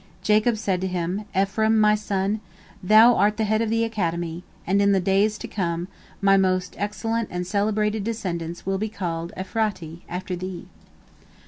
[0.23, 2.41] Jacob said to him, "Ephraim, my son,
[2.81, 5.87] thou art the head of the Academy, and in the days to come
[6.21, 10.65] my most excellent and celebrated descendants will be called Ephrati after thee."